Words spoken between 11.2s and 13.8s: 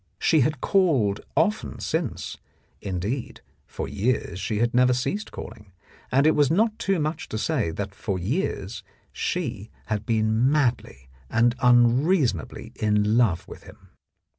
and unreasonably in love with